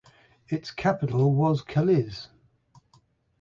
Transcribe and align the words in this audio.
Its 0.47 0.71
capital 0.71 1.31
was 1.31 1.63
Kalisz. 1.63 2.29